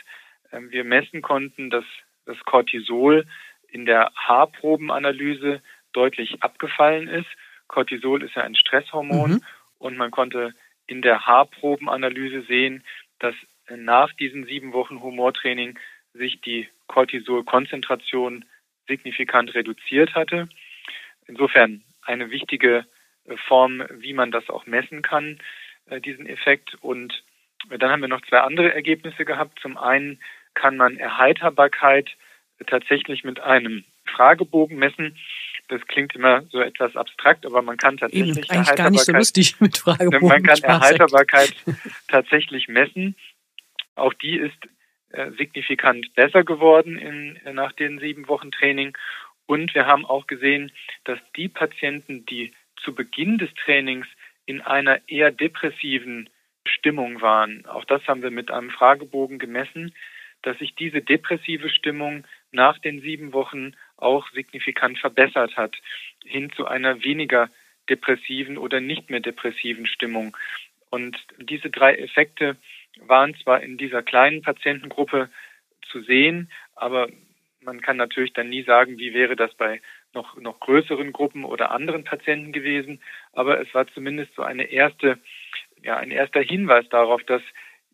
ähm, 0.51 0.71
wir 0.71 0.83
messen 0.83 1.21
konnten, 1.21 1.69
dass 1.69 1.85
das 2.25 2.37
Cortisol 2.45 3.25
in 3.67 3.85
der 3.85 4.11
Haarprobenanalyse 4.15 5.61
deutlich 5.93 6.43
abgefallen 6.43 7.07
ist. 7.07 7.27
Cortisol 7.67 8.23
ist 8.23 8.35
ja 8.35 8.43
ein 8.43 8.55
Stresshormon 8.55 9.31
mhm. 9.31 9.43
und 9.77 9.97
man 9.97 10.11
konnte 10.11 10.53
in 10.87 11.01
der 11.01 11.25
Haarprobenanalyse 11.25 12.41
sehen, 12.43 12.83
dass 13.19 13.35
nach 13.69 14.11
diesen 14.13 14.45
sieben 14.45 14.73
Wochen 14.73 15.01
Humortraining 15.01 15.77
sich 16.13 16.41
die 16.41 16.67
Cortisolkonzentration 16.89 18.43
signifikant 18.87 19.53
reduziert 19.53 20.15
hatte. 20.15 20.49
Insofern 21.27 21.83
eine 22.01 22.31
wichtige 22.31 22.85
äh, 23.25 23.37
Form, 23.47 23.83
wie 23.91 24.13
man 24.13 24.31
das 24.31 24.49
auch 24.49 24.65
messen 24.65 25.01
kann, 25.01 25.39
äh, 25.85 26.01
diesen 26.01 26.27
Effekt. 26.27 26.75
Und 26.81 27.23
dann 27.69 27.89
haben 27.89 28.01
wir 28.01 28.09
noch 28.09 28.25
zwei 28.27 28.39
andere 28.39 28.73
Ergebnisse 28.73 29.23
gehabt. 29.23 29.59
Zum 29.61 29.77
einen 29.77 30.19
kann 30.55 30.75
man 30.75 30.97
Erheiterbarkeit 30.97 32.09
tatsächlich 32.67 33.23
mit 33.23 33.39
einem 33.39 33.85
Fragebogen 34.05 34.77
messen. 34.77 35.17
Das 35.67 35.81
klingt 35.85 36.15
immer 36.15 36.41
so 36.49 36.59
etwas 36.59 36.95
abstrakt, 36.95 37.45
aber 37.45 37.61
man 37.61 37.77
kann 37.77 37.97
tatsächlich 37.97 38.37
Eben, 38.37 38.49
eigentlich 38.49 38.75
gar 38.75 38.89
nicht 38.89 39.05
so 39.05 39.11
lustig 39.11 39.61
mit 39.61 39.77
Fragebogen. 39.83 40.27
Man 40.27 40.43
kann 40.43 40.63
Erheiterbarkeit 40.63 41.53
tatsächlich 42.07 42.67
messen. 42.67 43.15
Auch 43.95 44.13
die 44.15 44.37
ist 44.37 44.57
äh, 44.65 44.78
signifikant 45.37 46.13
besser 46.15 46.43
geworden 46.43 46.97
in, 46.97 47.39
nach 47.55 47.73
den 47.73 47.99
sieben 47.99 48.27
Wochen 48.27 48.51
Training. 48.51 48.97
Und 49.45 49.73
wir 49.73 49.87
haben 49.87 50.05
auch 50.05 50.27
gesehen, 50.27 50.71
dass 51.05 51.19
die 51.35 51.47
Patienten, 51.47 52.25
die 52.25 52.53
zu 52.83 52.93
Beginn 52.93 53.37
des 53.37 53.49
Trainings 53.65 54.07
in 54.45 54.61
einer 54.61 55.01
eher 55.07 55.31
depressiven 55.31 56.29
Stimmung 56.65 57.21
waren, 57.21 57.65
auch 57.65 57.85
das 57.85 58.05
haben 58.07 58.21
wir 58.21 58.31
mit 58.31 58.51
einem 58.51 58.69
Fragebogen 58.69 59.39
gemessen, 59.39 59.93
dass 60.41 60.57
sich 60.59 60.75
diese 60.75 61.01
depressive 61.01 61.69
Stimmung 61.69 62.25
nach 62.51 62.77
den 62.79 63.01
sieben 63.01 63.33
Wochen 63.33 63.73
auch 63.97 64.29
signifikant 64.31 64.99
verbessert 64.99 65.57
hat, 65.57 65.75
hin 66.23 66.51
zu 66.55 66.65
einer 66.65 67.03
weniger 67.03 67.49
depressiven 67.89 68.57
oder 68.57 68.79
nicht 68.79 69.09
mehr 69.09 69.19
depressiven 69.19 69.87
Stimmung. 69.87 70.37
Und 70.89 71.17
diese 71.37 71.69
drei 71.69 71.95
Effekte 71.95 72.55
waren 73.07 73.35
zwar 73.35 73.61
in 73.61 73.77
dieser 73.77 74.03
kleinen 74.03 74.41
Patientengruppe 74.41 75.29
zu 75.91 76.01
sehen, 76.01 76.51
aber 76.75 77.09
man 77.61 77.81
kann 77.81 77.97
natürlich 77.97 78.33
dann 78.33 78.49
nie 78.49 78.63
sagen, 78.63 78.97
wie 78.99 79.13
wäre 79.13 79.35
das 79.35 79.53
bei 79.55 79.81
noch, 80.13 80.37
noch 80.37 80.59
größeren 80.59 81.11
Gruppen 81.11 81.43
oder 81.43 81.71
anderen 81.71 82.03
Patienten 82.03 82.51
gewesen. 82.51 83.01
Aber 83.33 83.59
es 83.59 83.73
war 83.73 83.87
zumindest 83.87 84.33
so 84.35 84.43
eine 84.43 84.63
erste, 84.63 85.19
ja, 85.83 85.97
ein 85.97 86.11
erster 86.11 86.41
Hinweis 86.41 86.87
darauf, 86.89 87.23
dass 87.23 87.41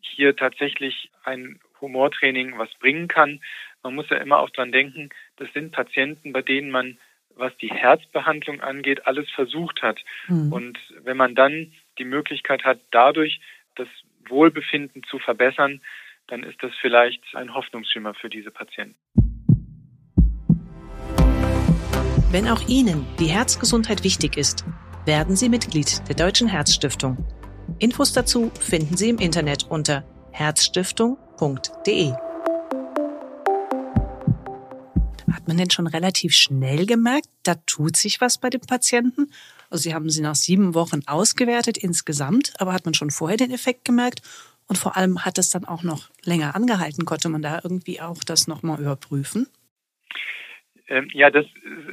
hier 0.00 0.36
tatsächlich 0.36 1.10
ein 1.24 1.58
Humortraining 1.80 2.58
was 2.58 2.72
bringen 2.74 3.08
kann. 3.08 3.40
Man 3.82 3.94
muss 3.94 4.08
ja 4.08 4.16
immer 4.18 4.38
auch 4.38 4.50
dran 4.50 4.72
denken, 4.72 5.10
das 5.36 5.52
sind 5.52 5.72
Patienten, 5.72 6.32
bei 6.32 6.42
denen 6.42 6.70
man, 6.70 6.98
was 7.34 7.56
die 7.58 7.70
Herzbehandlung 7.70 8.60
angeht, 8.60 9.06
alles 9.06 9.28
versucht 9.30 9.82
hat. 9.82 10.00
Mhm. 10.28 10.52
Und 10.52 10.78
wenn 11.02 11.16
man 11.16 11.34
dann 11.34 11.72
die 11.98 12.04
Möglichkeit 12.04 12.64
hat, 12.64 12.80
dadurch 12.90 13.40
das 13.74 13.88
Wohlbefinden 14.30 15.02
zu 15.04 15.18
verbessern, 15.18 15.80
dann 16.28 16.42
ist 16.42 16.62
das 16.62 16.72
vielleicht 16.80 17.22
ein 17.34 17.54
Hoffnungsschimmer 17.54 18.14
für 18.14 18.28
diese 18.28 18.50
Patienten. 18.50 18.96
Wenn 22.30 22.48
auch 22.48 22.68
Ihnen 22.68 23.06
die 23.18 23.26
Herzgesundheit 23.26 24.04
wichtig 24.04 24.36
ist, 24.36 24.64
werden 25.04 25.36
Sie 25.36 25.48
Mitglied 25.48 26.02
der 26.08 26.16
Deutschen 26.16 26.48
Herzstiftung. 26.48 27.16
Infos 27.78 28.12
dazu 28.12 28.50
finden 28.60 28.96
Sie 28.96 29.10
im 29.10 29.18
Internet 29.18 29.64
unter 29.70 30.04
herzstiftung.de. 30.32 32.12
Hat 35.32 35.46
man 35.46 35.56
denn 35.56 35.70
schon 35.70 35.86
relativ 35.86 36.34
schnell 36.34 36.86
gemerkt, 36.86 37.28
da 37.44 37.54
tut 37.66 37.96
sich 37.96 38.20
was 38.20 38.38
bei 38.38 38.50
dem 38.50 38.62
Patienten? 38.62 39.30
Also 39.70 39.82
Sie 39.82 39.94
haben 39.94 40.10
sie 40.10 40.22
nach 40.22 40.34
sieben 40.34 40.74
Wochen 40.74 41.00
ausgewertet 41.06 41.78
insgesamt, 41.78 42.54
aber 42.58 42.72
hat 42.72 42.84
man 42.84 42.94
schon 42.94 43.10
vorher 43.10 43.36
den 43.36 43.52
Effekt 43.52 43.84
gemerkt? 43.84 44.22
Und 44.68 44.76
vor 44.76 44.96
allem 44.96 45.24
hat 45.24 45.38
es 45.38 45.50
dann 45.50 45.64
auch 45.64 45.82
noch 45.82 46.10
länger 46.24 46.54
angehalten? 46.56 47.04
Konnte 47.04 47.28
man 47.28 47.42
da 47.42 47.60
irgendwie 47.62 48.00
auch 48.00 48.24
das 48.24 48.48
nochmal 48.48 48.80
überprüfen? 48.80 49.46
Ähm, 50.88 51.08
ja, 51.12 51.30
das 51.30 51.46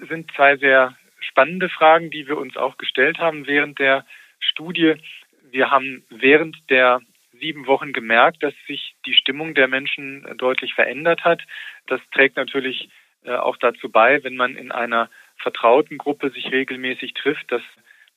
sind 0.09 0.31
zwei 0.35 0.57
sehr 0.57 0.95
spannende 1.19 1.69
Fragen, 1.69 2.09
die 2.09 2.27
wir 2.27 2.37
uns 2.37 2.57
auch 2.57 2.77
gestellt 2.77 3.17
haben 3.17 3.47
während 3.47 3.79
der 3.79 4.05
Studie. 4.39 4.95
Wir 5.51 5.71
haben 5.71 6.03
während 6.09 6.57
der 6.69 7.01
sieben 7.39 7.67
Wochen 7.67 7.93
gemerkt, 7.93 8.43
dass 8.43 8.53
sich 8.67 8.95
die 9.05 9.13
Stimmung 9.13 9.53
der 9.55 9.67
Menschen 9.67 10.25
deutlich 10.37 10.73
verändert 10.73 11.23
hat. 11.23 11.41
Das 11.87 12.01
trägt 12.11 12.37
natürlich 12.37 12.89
äh, 13.23 13.35
auch 13.35 13.57
dazu 13.57 13.89
bei, 13.89 14.23
wenn 14.23 14.35
man 14.35 14.55
in 14.55 14.71
einer 14.71 15.09
vertrauten 15.43 15.97
Gruppe 15.99 16.31
sich 16.31 16.51
regelmäßig 16.51 17.13
trifft, 17.13 17.51
dass 17.51 17.61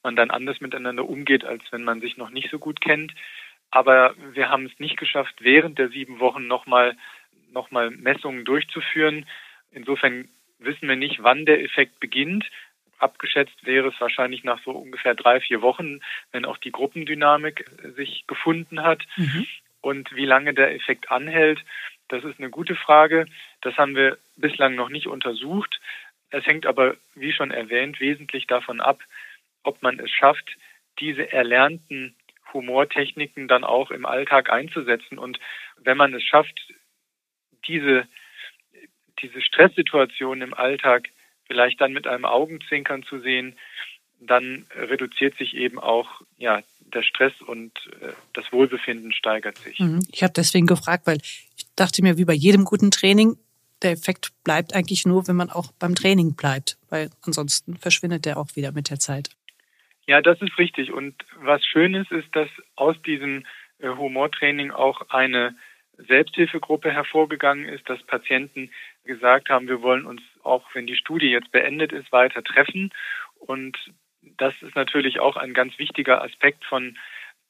man 0.02 0.16
dann 0.16 0.30
anders 0.30 0.60
miteinander 0.60 1.06
umgeht, 1.06 1.44
als 1.44 1.62
wenn 1.72 1.84
man 1.84 2.00
sich 2.00 2.16
noch 2.16 2.30
nicht 2.30 2.50
so 2.50 2.58
gut 2.58 2.80
kennt. 2.80 3.12
Aber 3.70 4.14
wir 4.32 4.48
haben 4.48 4.66
es 4.66 4.78
nicht 4.78 4.96
geschafft, 4.96 5.34
während 5.40 5.78
der 5.78 5.88
sieben 5.88 6.20
Wochen 6.20 6.46
nochmal 6.46 6.96
noch 7.52 7.70
mal 7.70 7.90
Messungen 7.90 8.44
durchzuführen. 8.44 9.26
Insofern 9.72 10.28
wissen 10.58 10.88
wir 10.88 10.96
nicht, 10.96 11.22
wann 11.22 11.46
der 11.46 11.62
Effekt 11.62 12.00
beginnt. 12.00 12.44
Abgeschätzt 12.98 13.66
wäre 13.66 13.88
es 13.88 14.00
wahrscheinlich 14.00 14.44
nach 14.44 14.62
so 14.62 14.70
ungefähr 14.70 15.14
drei, 15.14 15.40
vier 15.40 15.62
Wochen, 15.62 16.00
wenn 16.32 16.44
auch 16.44 16.58
die 16.58 16.72
Gruppendynamik 16.72 17.68
sich 17.96 18.24
gefunden 18.26 18.82
hat. 18.82 19.02
Mhm. 19.16 19.46
Und 19.80 20.14
wie 20.14 20.24
lange 20.24 20.54
der 20.54 20.74
Effekt 20.74 21.10
anhält, 21.10 21.60
das 22.08 22.24
ist 22.24 22.38
eine 22.38 22.50
gute 22.50 22.74
Frage. 22.74 23.26
Das 23.62 23.76
haben 23.76 23.96
wir 23.96 24.18
bislang 24.36 24.74
noch 24.74 24.88
nicht 24.88 25.08
untersucht. 25.08 25.80
Es 26.30 26.44
hängt 26.46 26.66
aber, 26.66 26.96
wie 27.14 27.32
schon 27.32 27.50
erwähnt, 27.50 28.00
wesentlich 28.00 28.46
davon 28.46 28.80
ab, 28.80 29.00
ob 29.62 29.82
man 29.82 29.98
es 29.98 30.10
schafft, 30.10 30.56
diese 30.98 31.30
erlernten 31.32 32.14
Humortechniken 32.52 33.48
dann 33.48 33.64
auch 33.64 33.90
im 33.90 34.06
Alltag 34.06 34.50
einzusetzen. 34.50 35.18
Und 35.18 35.38
wenn 35.76 35.96
man 35.96 36.14
es 36.14 36.22
schafft, 36.22 36.72
diese, 37.66 38.06
diese 39.20 39.40
Stresssituation 39.42 40.42
im 40.42 40.54
Alltag 40.54 41.08
vielleicht 41.46 41.80
dann 41.80 41.92
mit 41.92 42.06
einem 42.06 42.24
Augenzwinkern 42.24 43.02
zu 43.04 43.20
sehen, 43.20 43.56
dann 44.20 44.66
reduziert 44.74 45.36
sich 45.36 45.54
eben 45.54 45.78
auch 45.78 46.22
ja, 46.38 46.62
der 46.80 47.02
Stress 47.02 47.32
und 47.46 47.72
äh, 48.00 48.12
das 48.32 48.50
Wohlbefinden 48.52 49.12
steigert 49.12 49.58
sich. 49.58 49.78
Mhm. 49.78 50.00
Ich 50.10 50.22
habe 50.22 50.32
deswegen 50.32 50.66
gefragt, 50.66 51.06
weil 51.06 51.18
ich 51.18 51.66
dachte 51.76 52.02
mir, 52.02 52.16
wie 52.16 52.24
bei 52.24 52.32
jedem 52.32 52.64
guten 52.64 52.90
Training, 52.90 53.36
der 53.82 53.92
Effekt 53.92 54.30
bleibt 54.44 54.74
eigentlich 54.74 55.06
nur, 55.06 55.28
wenn 55.28 55.36
man 55.36 55.50
auch 55.50 55.72
beim 55.78 55.94
Training 55.94 56.34
bleibt, 56.34 56.78
weil 56.88 57.10
ansonsten 57.22 57.76
verschwindet 57.76 58.24
der 58.24 58.38
auch 58.38 58.56
wieder 58.56 58.72
mit 58.72 58.90
der 58.90 58.98
Zeit. 58.98 59.30
Ja, 60.06 60.22
das 60.22 60.40
ist 60.40 60.56
richtig. 60.58 60.92
Und 60.92 61.14
was 61.40 61.64
schön 61.64 61.94
ist, 61.94 62.10
ist, 62.12 62.34
dass 62.34 62.48
aus 62.76 63.00
diesem 63.02 63.44
äh, 63.78 63.88
Humortraining 63.88 64.70
auch 64.70 65.10
eine 65.10 65.56
Selbsthilfegruppe 65.98 66.90
hervorgegangen 66.92 67.66
ist, 67.66 67.88
dass 67.88 68.02
Patienten 68.02 68.70
gesagt 69.04 69.48
haben, 69.48 69.68
wir 69.68 69.82
wollen 69.82 70.06
uns 70.06 70.22
auch, 70.42 70.74
wenn 70.74 70.86
die 70.86 70.96
Studie 70.96 71.28
jetzt 71.28 71.50
beendet 71.52 71.92
ist, 71.92 72.12
weiter 72.12 72.44
treffen. 72.44 72.90
Und 73.38 73.76
das 74.22 74.54
ist 74.62 74.76
natürlich 74.76 75.20
auch 75.20 75.36
ein 75.36 75.54
ganz 75.54 75.78
wichtiger 75.78 76.22
Aspekt 76.22 76.64
von, 76.64 76.98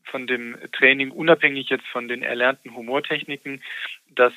von 0.05 0.27
dem 0.27 0.57
Training, 0.73 1.11
unabhängig 1.11 1.69
jetzt 1.69 1.87
von 1.87 2.09
den 2.09 2.23
erlernten 2.23 2.75
Humortechniken, 2.75 3.63
dass 4.09 4.33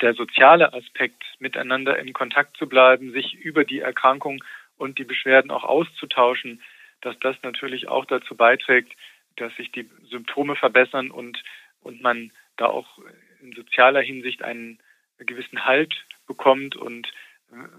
der 0.00 0.14
soziale 0.14 0.72
Aspekt, 0.72 1.22
miteinander 1.38 1.98
in 1.98 2.12
Kontakt 2.12 2.56
zu 2.56 2.68
bleiben, 2.68 3.12
sich 3.12 3.34
über 3.34 3.64
die 3.64 3.80
Erkrankung 3.80 4.42
und 4.76 4.98
die 4.98 5.04
Beschwerden 5.04 5.50
auch 5.50 5.64
auszutauschen, 5.64 6.62
dass 7.00 7.18
das 7.20 7.36
natürlich 7.42 7.88
auch 7.88 8.04
dazu 8.04 8.36
beiträgt, 8.36 8.92
dass 9.36 9.54
sich 9.56 9.70
die 9.72 9.88
Symptome 10.10 10.56
verbessern 10.56 11.10
und, 11.10 11.42
und 11.82 12.02
man 12.02 12.32
da 12.56 12.66
auch 12.66 12.98
in 13.42 13.52
sozialer 13.52 14.00
Hinsicht 14.00 14.42
einen 14.42 14.78
gewissen 15.18 15.64
Halt 15.64 15.94
bekommt. 16.26 16.76
Und 16.76 17.12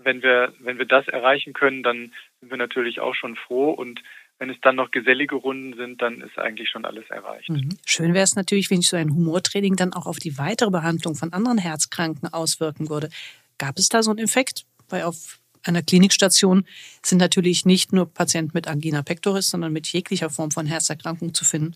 wenn 0.03 0.21
wir, 0.23 0.53
wenn 0.59 0.77
wir 0.77 0.85
das 0.85 1.07
erreichen 1.07 1.53
können, 1.53 1.83
dann 1.83 2.13
sind 2.39 2.49
wir 2.49 2.57
natürlich 2.57 2.99
auch 2.99 3.15
schon 3.15 3.35
froh 3.35 3.71
und 3.71 4.01
wenn 4.39 4.49
es 4.49 4.57
dann 4.61 4.75
noch 4.75 4.91
gesellige 4.91 5.35
Runden 5.35 5.75
sind, 5.75 6.01
dann 6.01 6.21
ist 6.21 6.37
eigentlich 6.37 6.69
schon 6.69 6.85
alles 6.85 7.09
erreicht. 7.09 7.49
Mhm. 7.49 7.69
Schön 7.85 8.13
wäre 8.13 8.23
es 8.23 8.35
natürlich, 8.35 8.69
wenn 8.69 8.81
sich 8.81 8.89
so 8.89 8.97
ein 8.97 9.09
Humortraining 9.09 9.75
dann 9.75 9.93
auch 9.93 10.05
auf 10.05 10.19
die 10.19 10.37
weitere 10.37 10.69
Behandlung 10.69 11.15
von 11.15 11.33
anderen 11.33 11.57
Herzkranken 11.57 12.31
auswirken 12.31 12.89
würde. 12.89 13.09
Gab 13.57 13.77
es 13.77 13.89
da 13.89 14.03
so 14.03 14.11
einen 14.11 14.19
Effekt? 14.19 14.65
Weil 14.89 15.03
auf 15.03 15.39
einer 15.63 15.81
Klinikstation 15.81 16.65
sind 17.01 17.17
natürlich 17.17 17.65
nicht 17.65 17.93
nur 17.93 18.11
Patienten 18.11 18.51
mit 18.53 18.67
Angina 18.67 19.01
pectoris, 19.01 19.49
sondern 19.49 19.73
mit 19.73 19.87
jeglicher 19.87 20.29
Form 20.29 20.51
von 20.51 20.65
Herzerkrankung 20.65 21.33
zu 21.33 21.43
finden. 21.43 21.75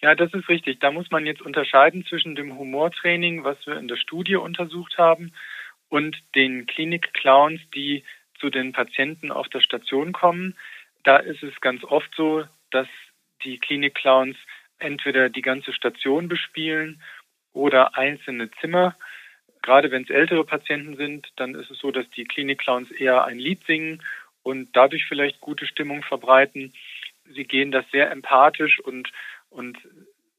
Ja, 0.00 0.14
das 0.14 0.32
ist 0.34 0.48
richtig. 0.48 0.80
Da 0.80 0.90
muss 0.90 1.10
man 1.10 1.26
jetzt 1.26 1.42
unterscheiden 1.42 2.04
zwischen 2.06 2.34
dem 2.34 2.58
Humortraining, 2.58 3.44
was 3.44 3.56
wir 3.66 3.76
in 3.76 3.88
der 3.88 3.96
Studie 3.96 4.36
untersucht 4.36 4.98
haben, 4.98 5.32
und 5.88 6.16
den 6.34 6.66
Klinik-Clowns, 6.66 7.60
die 7.74 8.02
zu 8.40 8.48
den 8.48 8.72
Patienten 8.72 9.30
auf 9.30 9.48
der 9.48 9.60
Station 9.60 10.12
kommen. 10.12 10.56
Da 11.04 11.16
ist 11.16 11.42
es 11.42 11.60
ganz 11.60 11.84
oft 11.84 12.14
so, 12.16 12.44
dass 12.70 12.88
die 13.44 13.58
Klinik-Clowns 13.58 14.36
entweder 14.78 15.28
die 15.28 15.42
ganze 15.42 15.72
Station 15.72 16.28
bespielen 16.28 17.02
oder 17.52 17.96
einzelne 17.96 18.50
Zimmer. 18.60 18.96
Gerade 19.62 19.90
wenn 19.90 20.02
es 20.02 20.10
ältere 20.10 20.44
Patienten 20.44 20.96
sind, 20.96 21.28
dann 21.36 21.54
ist 21.54 21.70
es 21.70 21.78
so, 21.78 21.90
dass 21.90 22.08
die 22.10 22.24
Klinik-Clowns 22.24 22.90
eher 22.90 23.24
ein 23.24 23.38
Lied 23.38 23.64
singen 23.64 24.02
und 24.42 24.70
dadurch 24.74 25.06
vielleicht 25.06 25.40
gute 25.40 25.66
Stimmung 25.66 26.02
verbreiten. 26.02 26.72
Sie 27.24 27.44
gehen 27.44 27.70
das 27.70 27.88
sehr 27.90 28.10
empathisch 28.10 28.80
und, 28.80 29.12
und 29.50 29.78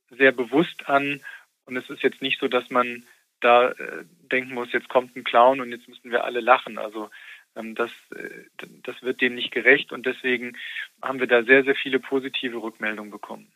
sehr 0.10 0.32
bewusst 0.32 0.89
an. 0.89 1.22
Und 1.65 1.77
es 1.77 1.89
ist 1.89 2.03
jetzt 2.03 2.22
nicht 2.22 2.39
so, 2.39 2.48
dass 2.48 2.70
man 2.70 3.05
da 3.39 3.70
äh, 3.70 4.03
denken 4.32 4.53
muss, 4.53 4.72
jetzt 4.72 4.89
kommt 4.89 5.15
ein 5.15 5.24
Clown 5.24 5.62
und 5.62 5.72
jetzt 5.72 5.88
müssen 5.88 6.12
wir 6.12 6.24
alle 6.24 6.39
lachen. 6.39 6.77
Also 6.77 7.10
das, 7.55 7.91
äh, 8.15 8.65
das 8.83 9.01
wird 9.01 9.22
dem 9.22 9.36
nicht 9.36 9.51
gerecht 9.51 9.91
und 9.91 10.05
deswegen 10.05 10.57
haben 11.01 11.19
wir 11.19 11.27
da 11.27 11.43
sehr, 11.43 11.63
sehr 11.63 11.75
viele 11.75 12.00
positive 12.00 12.62
Rückmeldungen 12.62 13.12
bekommen. 13.12 13.51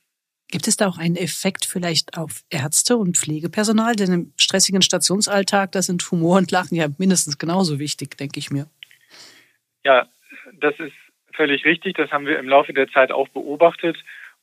Gibt 0.49 0.67
es 0.67 0.77
da 0.77 0.87
auch 0.87 0.97
einen 0.97 1.17
Effekt 1.17 1.65
vielleicht 1.65 2.17
auf 2.17 2.43
Ärzte 2.49 2.95
und 2.95 3.17
Pflegepersonal? 3.17 3.95
Denn 3.95 4.13
im 4.13 4.33
stressigen 4.37 4.81
Stationsalltag, 4.81 5.73
da 5.73 5.81
sind 5.81 6.09
Humor 6.09 6.37
und 6.37 6.51
Lachen 6.51 6.75
ja 6.75 6.87
mindestens 6.97 7.37
genauso 7.37 7.79
wichtig, 7.79 8.17
denke 8.17 8.39
ich 8.39 8.49
mir. 8.49 8.69
Ja, 9.83 10.07
das 10.53 10.79
ist 10.79 10.95
völlig 11.33 11.65
richtig. 11.65 11.97
Das 11.97 12.11
haben 12.11 12.25
wir 12.25 12.39
im 12.39 12.47
Laufe 12.47 12.73
der 12.73 12.87
Zeit 12.87 13.11
auch 13.11 13.27
beobachtet. 13.27 13.97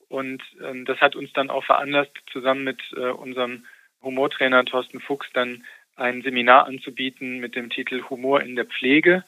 Und 0.07 0.43
ähm, 0.63 0.85
das 0.85 1.01
hat 1.01 1.15
uns 1.15 1.33
dann 1.33 1.49
auch 1.49 1.65
veranlasst, 1.65 2.13
zusammen 2.31 2.63
mit 2.63 2.79
äh, 2.95 3.09
unserem 3.09 3.65
Humortrainer 4.03 4.63
Thorsten 4.65 4.99
Fuchs 4.99 5.27
dann 5.33 5.65
ein 5.95 6.21
Seminar 6.21 6.65
anzubieten 6.65 7.39
mit 7.39 7.55
dem 7.55 7.69
Titel 7.69 8.03
Humor 8.09 8.41
in 8.41 8.55
der 8.55 8.65
Pflege, 8.65 9.23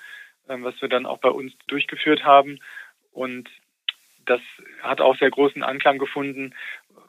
ähm, 0.50 0.64
was 0.64 0.80
wir 0.82 0.90
dann 0.90 1.06
auch 1.06 1.20
bei 1.20 1.30
uns 1.30 1.54
durchgeführt 1.68 2.24
haben. 2.24 2.60
Und 3.12 3.50
das 4.26 4.42
hat 4.82 5.02
auch 5.02 5.18
sehr 5.18 5.32
großen 5.32 5.64
Anklang 5.64 5.98
gefunden, 5.98 6.54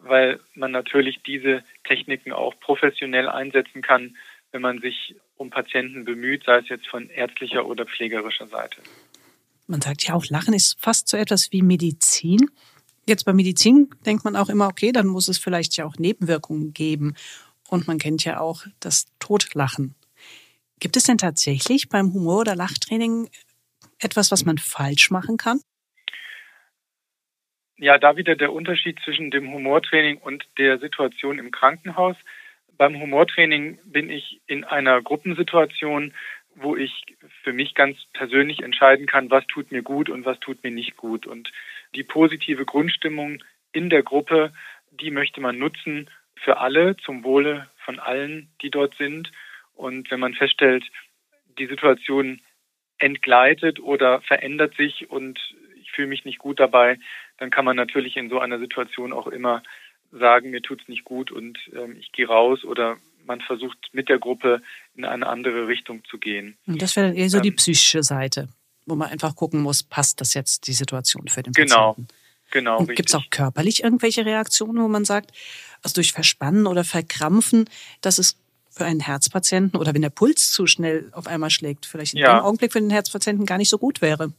weil 0.03 0.41
man 0.55 0.71
natürlich 0.71 1.21
diese 1.27 1.65
Techniken 1.85 2.33
auch 2.33 2.59
professionell 2.61 3.29
einsetzen 3.29 3.83
kann, 3.83 4.17
wenn 4.53 4.63
man 4.63 4.81
sich 4.81 5.17
um 5.37 5.51
Patienten 5.51 6.05
bemüht, 6.05 6.45
sei 6.45 6.59
es 6.59 6.69
jetzt 6.69 6.87
von 6.89 7.09
ärztlicher 7.11 7.67
oder 7.67 7.85
pflegerischer 7.85 8.47
Seite. 8.47 8.81
Man 9.67 9.81
sagt 9.81 10.05
ja 10.05 10.15
auch, 10.15 10.25
Lachen 10.31 10.55
ist 10.55 10.81
fast 10.81 11.09
so 11.09 11.17
etwas 11.17 11.53
wie 11.53 11.63
Medizin. 11.63 12.51
Jetzt 13.07 13.25
bei 13.25 13.33
Medizin 13.33 13.91
denkt 14.07 14.25
man 14.25 14.37
auch 14.37 14.49
immer, 14.49 14.69
okay, 14.69 14.93
dann 14.93 15.07
muss 15.07 15.29
es 15.29 15.39
vielleicht 15.39 15.77
ja 15.77 15.85
auch 15.85 15.97
Nebenwirkungen 15.97 16.73
geben. 16.73 17.15
Und 17.69 17.87
man 17.87 17.99
kennt 17.99 18.25
ja 18.25 18.41
auch 18.41 18.65
das 18.81 19.07
Totlachen. 19.19 19.95
Gibt 20.81 20.97
es 20.97 21.05
denn 21.05 21.19
tatsächlich 21.19 21.89
beim 21.89 22.13
Humor- 22.15 22.41
oder 22.41 22.57
Lachtraining 22.57 23.29
etwas, 24.01 24.31
was 24.31 24.45
man 24.45 24.59
falsch 24.59 25.11
machen 25.11 25.37
kann? 25.37 25.61
Ja, 27.77 27.99
da 27.99 28.17
wieder 28.17 28.35
der 28.35 28.53
Unterschied 28.53 28.99
zwischen 29.05 29.31
dem 29.31 29.53
Humortraining 29.53 30.19
und 30.19 30.45
der 30.57 30.79
Situation 30.79 31.39
im 31.39 31.53
Krankenhaus. 31.53 32.17
Beim 32.77 33.01
Humortraining 33.01 33.79
bin 33.85 34.11
ich 34.11 34.41
in 34.47 34.65
einer 34.65 35.01
Gruppensituation, 35.01 36.13
wo 36.57 36.75
ich 36.75 37.05
für 37.45 37.53
mich 37.53 37.75
ganz 37.75 37.97
persönlich 38.13 38.63
entscheiden 38.63 39.07
kann, 39.07 39.31
was 39.31 39.47
tut 39.47 39.71
mir 39.71 39.83
gut 39.83 40.09
und 40.11 40.25
was 40.25 40.41
tut 40.41 40.63
mir 40.65 40.73
nicht 40.73 40.97
gut. 40.97 41.27
Und 41.27 41.53
die 41.95 42.03
positive 42.03 42.65
Grundstimmung 42.65 43.43
in 43.73 43.91
der 43.91 44.03
Gruppe, 44.03 44.53
die 44.91 45.13
möchte 45.13 45.41
man 45.41 45.59
nutzen 45.59 46.11
für 46.45 46.59
alle, 46.59 46.97
zum 47.05 47.25
Wohle 47.25 47.69
von 47.85 47.99
allen, 47.99 48.51
die 48.63 48.71
dort 48.71 48.97
sind. 48.97 49.31
Und 49.75 50.11
wenn 50.11 50.21
man 50.21 50.35
feststellt, 50.35 50.85
die 51.59 51.67
Situation 51.67 52.41
entgleitet 52.99 53.81
oder 53.81 54.21
verändert 54.23 54.75
sich 54.77 55.11
und 55.11 55.39
ich 55.81 55.91
fühle 55.93 56.09
mich 56.09 56.25
nicht 56.25 56.39
gut 56.39 56.61
dabei, 56.61 56.99
dann 57.39 57.51
kann 57.51 57.65
man 57.65 57.77
natürlich 57.77 58.17
in 58.17 58.29
so 58.29 58.39
einer 58.41 58.59
Situation 58.59 59.13
auch 59.13 59.27
immer 59.27 59.63
sagen, 60.11 60.51
mir 60.51 60.63
tut's 60.63 60.89
nicht 60.89 61.05
gut 61.05 61.31
und 61.31 61.59
ähm, 61.75 61.97
ich 61.99 62.13
gehe 62.13 62.27
raus 62.27 62.65
oder 62.65 62.97
man 63.27 63.41
versucht 63.41 63.79
mit 63.93 64.09
der 64.09 64.19
Gruppe 64.19 64.63
in 64.95 65.05
eine 65.05 65.27
andere 65.27 65.69
Richtung 65.69 66.03
zu 66.05 66.19
gehen. 66.19 66.57
Und 66.67 66.81
das 66.81 66.97
wäre 66.97 67.09
dann 67.09 67.17
eher 67.17 67.29
so 67.29 67.39
ähm, 67.39 67.43
die 67.43 67.53
psychische 67.53 68.03
Seite, 68.03 68.49
wo 68.87 68.95
man 68.95 69.11
einfach 69.11 69.37
gucken 69.37 69.61
muss, 69.61 69.83
passt 69.83 70.21
das 70.21 70.35
jetzt 70.35 70.67
die 70.67 70.73
Situation 70.73 71.29
für 71.29 71.43
den 71.43 71.53
genau, 71.53 71.93
Patienten? 71.93 72.09
Genau, 72.09 72.19
genau. 72.51 72.85
Gibt 72.85 73.09
es 73.09 73.15
auch 73.15 73.31
körperlich 73.31 73.85
irgendwelche 73.85 74.25
Reaktionen, 74.25 74.83
wo 74.83 74.89
man 74.89 75.05
sagt, 75.05 75.33
also 75.83 75.95
durch 75.95 76.13
Verspannen 76.13 76.67
oder 76.67 76.85
Verkrampfen, 76.85 77.69
dass 78.01 78.19
es 78.19 78.39
für 78.71 78.85
einen 78.85 79.01
Herzpatienten 79.01 79.79
oder 79.79 79.95
wenn 79.95 80.03
der 80.03 80.11
Puls 80.11 80.53
zu 80.53 80.67
schnell 80.67 81.11
auf 81.13 81.27
einmal 81.27 81.51
schlägt, 81.51 81.87
vielleicht 81.87 82.15
in 82.15 82.21
ja. 82.21 82.39
dem 82.39 82.45
Augenblick 82.45 82.73
für 82.73 82.81
den 82.81 82.91
Herzpatienten 82.91 83.47
gar 83.47 83.59
nicht 83.59 83.71
so 83.71 83.79
gut 83.79 84.01
wäre? 84.01 84.33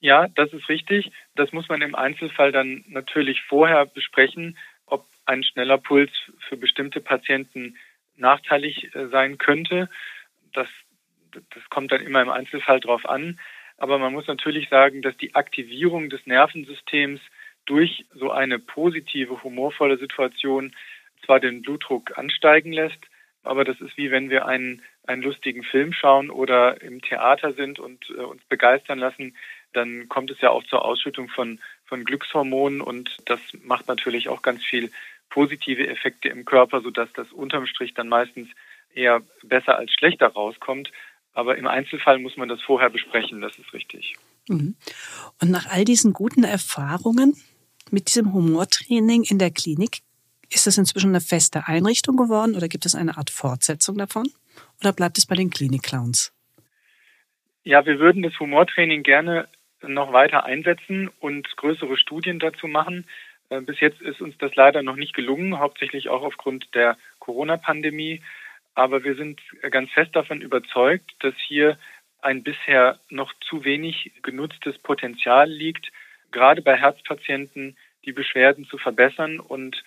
Ja, 0.00 0.28
das 0.28 0.52
ist 0.52 0.68
richtig. 0.68 1.10
Das 1.34 1.52
muss 1.52 1.68
man 1.68 1.82
im 1.82 1.94
Einzelfall 1.94 2.52
dann 2.52 2.84
natürlich 2.88 3.42
vorher 3.42 3.86
besprechen, 3.86 4.56
ob 4.86 5.06
ein 5.26 5.42
schneller 5.42 5.78
Puls 5.78 6.10
für 6.48 6.56
bestimmte 6.56 7.00
Patienten 7.00 7.76
nachteilig 8.16 8.94
äh, 8.94 9.08
sein 9.08 9.38
könnte. 9.38 9.88
Das, 10.52 10.68
das 11.32 11.68
kommt 11.70 11.92
dann 11.92 12.00
immer 12.00 12.22
im 12.22 12.30
Einzelfall 12.30 12.80
drauf 12.80 13.06
an. 13.06 13.38
Aber 13.78 13.98
man 13.98 14.12
muss 14.12 14.26
natürlich 14.26 14.68
sagen, 14.68 15.02
dass 15.02 15.16
die 15.16 15.34
Aktivierung 15.34 16.10
des 16.10 16.26
Nervensystems 16.26 17.20
durch 17.64 18.04
so 18.14 18.30
eine 18.30 18.58
positive, 18.58 19.42
humorvolle 19.42 19.98
Situation 19.98 20.74
zwar 21.24 21.40
den 21.40 21.62
Blutdruck 21.62 22.16
ansteigen 22.18 22.72
lässt, 22.72 23.00
aber 23.42 23.64
das 23.64 23.80
ist 23.80 23.96
wie 23.96 24.10
wenn 24.10 24.30
wir 24.30 24.46
einen, 24.46 24.82
einen 25.06 25.22
lustigen 25.22 25.62
Film 25.62 25.92
schauen 25.92 26.30
oder 26.30 26.82
im 26.82 27.00
Theater 27.00 27.52
sind 27.52 27.78
und 27.78 28.10
äh, 28.10 28.20
uns 28.20 28.44
begeistern 28.44 28.98
lassen 28.98 29.34
dann 29.72 30.08
kommt 30.08 30.30
es 30.30 30.40
ja 30.40 30.50
auch 30.50 30.64
zur 30.64 30.84
Ausschüttung 30.84 31.28
von, 31.28 31.60
von 31.84 32.04
Glückshormonen 32.04 32.80
und 32.80 33.16
das 33.26 33.40
macht 33.62 33.88
natürlich 33.88 34.28
auch 34.28 34.42
ganz 34.42 34.64
viel 34.64 34.90
positive 35.30 35.86
Effekte 35.86 36.28
im 36.28 36.44
Körper, 36.44 36.80
sodass 36.80 37.12
das 37.12 37.32
unterm 37.32 37.66
Strich 37.66 37.94
dann 37.94 38.08
meistens 38.08 38.48
eher 38.94 39.20
besser 39.42 39.76
als 39.76 39.92
schlechter 39.92 40.28
rauskommt. 40.28 40.90
Aber 41.32 41.56
im 41.56 41.66
Einzelfall 41.66 42.18
muss 42.18 42.36
man 42.36 42.48
das 42.48 42.60
vorher 42.62 42.90
besprechen, 42.90 43.40
das 43.40 43.56
ist 43.58 43.72
richtig. 43.72 44.16
Mhm. 44.48 44.76
Und 45.40 45.50
nach 45.50 45.66
all 45.66 45.84
diesen 45.84 46.12
guten 46.12 46.44
Erfahrungen 46.44 47.34
mit 47.90 48.08
diesem 48.08 48.32
Humortraining 48.32 49.22
in 49.22 49.38
der 49.38 49.50
Klinik, 49.50 49.98
ist 50.50 50.66
das 50.66 50.78
inzwischen 50.78 51.10
eine 51.10 51.20
feste 51.20 51.68
Einrichtung 51.68 52.16
geworden 52.16 52.56
oder 52.56 52.68
gibt 52.68 52.86
es 52.86 52.94
eine 52.94 53.18
Art 53.18 53.30
Fortsetzung 53.30 53.98
davon? 53.98 54.28
Oder 54.80 54.92
bleibt 54.92 55.18
es 55.18 55.26
bei 55.26 55.34
den 55.34 55.50
Klinik-Clowns? 55.50 56.32
Ja, 57.64 57.84
wir 57.84 57.98
würden 57.98 58.22
das 58.22 58.38
Humortraining 58.40 59.02
gerne 59.02 59.48
noch 59.82 60.12
weiter 60.12 60.44
einsetzen 60.44 61.10
und 61.20 61.54
größere 61.56 61.96
Studien 61.96 62.38
dazu 62.38 62.66
machen. 62.66 63.06
Äh, 63.50 63.60
bis 63.60 63.80
jetzt 63.80 64.00
ist 64.00 64.20
uns 64.20 64.36
das 64.38 64.54
leider 64.54 64.82
noch 64.82 64.96
nicht 64.96 65.14
gelungen, 65.14 65.58
hauptsächlich 65.58 66.08
auch 66.08 66.22
aufgrund 66.22 66.74
der 66.74 66.96
Corona-Pandemie. 67.18 68.22
Aber 68.78 69.02
wir 69.02 69.16
sind 69.16 69.40
ganz 69.72 69.90
fest 69.90 70.14
davon 70.14 70.40
überzeugt, 70.40 71.10
dass 71.18 71.34
hier 71.48 71.76
ein 72.22 72.44
bisher 72.44 73.00
noch 73.10 73.34
zu 73.40 73.64
wenig 73.64 74.12
genutztes 74.22 74.78
Potenzial 74.78 75.50
liegt, 75.50 75.90
gerade 76.30 76.62
bei 76.62 76.76
Herzpatienten 76.76 77.76
die 78.04 78.12
Beschwerden 78.12 78.66
zu 78.66 78.78
verbessern 78.78 79.40
und 79.40 79.82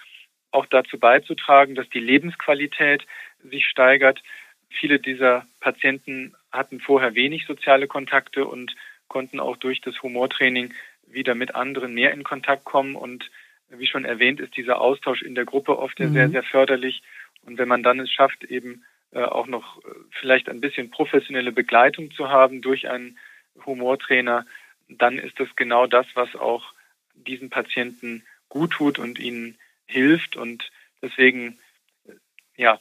auch 0.52 0.66
dazu 0.66 1.00
beizutragen, 1.00 1.74
dass 1.74 1.88
die 1.90 2.02
Lebensqualität 2.02 3.06
sich 3.42 3.66
steigert. 3.66 4.22
Viele 4.70 5.00
dieser 5.00 5.46
Patienten 5.62 6.36
hatten 6.52 6.82
vorher 6.82 7.16
wenig 7.16 7.46
soziale 7.46 7.88
Kontakte 7.88 8.46
und 8.46 8.76
konnten 9.08 9.40
auch 9.40 9.56
durch 9.56 9.80
das 9.80 10.04
Humortraining 10.04 10.74
wieder 11.08 11.34
mit 11.34 11.56
anderen 11.56 11.94
mehr 11.94 12.12
in 12.12 12.26
Kontakt 12.26 12.66
kommen. 12.66 12.98
Und 12.98 13.32
wie 13.70 13.88
schon 13.88 14.04
erwähnt, 14.04 14.42
ist 14.42 14.58
dieser 14.58 14.82
Austausch 14.82 15.22
in 15.22 15.34
der 15.34 15.46
Gruppe 15.46 15.80
oft 15.80 15.98
mhm. 15.98 16.12
sehr, 16.12 16.30
sehr 16.30 16.44
förderlich. 16.44 17.02
Und 17.46 17.58
wenn 17.58 17.68
man 17.68 17.84
dann 17.84 18.00
es 18.00 18.12
schafft, 18.12 18.44
eben 18.44 18.84
äh, 19.12 19.24
auch 19.24 19.48
noch 19.48 19.78
äh, 19.80 19.90
vielleicht 20.12 20.50
ein 20.50 20.62
bisschen 20.62 20.90
professionelle 20.90 21.52
Begleitung 21.52 22.12
zu 22.12 22.30
haben 22.30 22.62
durch 22.62 22.88
einen 22.90 23.18
Humortrainer, 23.66 24.46
dann 24.88 25.18
ist 25.18 25.40
das 25.40 25.50
genau 25.56 25.88
das, 25.88 26.06
was 26.14 26.36
auch 26.36 26.74
diesen 27.14 27.50
Patienten 27.50 28.24
gut 28.50 28.72
tut 28.72 29.00
und 29.00 29.20
ihnen 29.20 29.58
hilft. 29.86 30.36
Und 30.36 30.72
deswegen, 31.02 31.60
äh, 32.06 32.14
ja, 32.56 32.80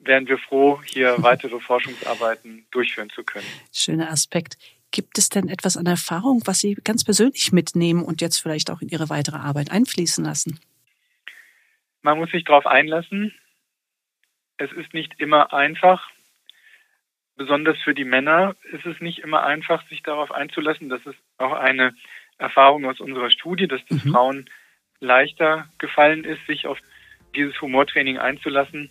wären 0.00 0.28
wir 0.28 0.38
froh, 0.38 0.80
hier 0.84 1.16
weitere 1.22 1.60
Forschungsarbeiten 1.60 2.66
durchführen 2.70 3.10
zu 3.10 3.24
können. 3.24 3.46
Schöner 3.72 4.10
Aspekt. 4.10 4.58
Gibt 4.90 5.18
es 5.18 5.28
denn 5.28 5.48
etwas 5.48 5.76
an 5.76 5.86
Erfahrung, 5.86 6.42
was 6.44 6.60
Sie 6.60 6.76
ganz 6.84 7.02
persönlich 7.02 7.50
mitnehmen 7.50 8.04
und 8.04 8.20
jetzt 8.20 8.38
vielleicht 8.38 8.70
auch 8.70 8.80
in 8.80 8.88
Ihre 8.88 9.08
weitere 9.08 9.38
Arbeit 9.38 9.72
einfließen 9.72 10.24
lassen? 10.24 10.60
Man 12.02 12.18
muss 12.18 12.30
sich 12.30 12.44
darauf 12.44 12.64
einlassen. 12.64 13.34
Es 14.56 14.70
ist 14.72 14.94
nicht 14.94 15.14
immer 15.18 15.52
einfach. 15.52 16.08
Besonders 17.36 17.78
für 17.82 17.94
die 17.94 18.04
Männer 18.04 18.54
ist 18.72 18.86
es 18.86 19.00
nicht 19.00 19.18
immer 19.18 19.44
einfach, 19.44 19.86
sich 19.88 20.02
darauf 20.02 20.30
einzulassen. 20.30 20.88
Das 20.88 21.04
ist 21.04 21.18
auch 21.38 21.52
eine 21.52 21.94
Erfahrung 22.38 22.84
aus 22.86 23.00
unserer 23.00 23.30
Studie, 23.30 23.66
dass 23.66 23.80
es 23.88 24.04
mhm. 24.04 24.12
Frauen 24.12 24.50
leichter 25.00 25.68
gefallen 25.78 26.24
ist, 26.24 26.46
sich 26.46 26.66
auf 26.66 26.78
dieses 27.34 27.60
Humortraining 27.60 28.18
einzulassen. 28.18 28.90